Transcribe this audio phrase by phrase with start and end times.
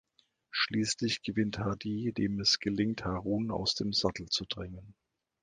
[0.49, 4.95] Schließlich gewinnt Hadi, dem es gelingt, Harun aus dem Sattel zu drängen.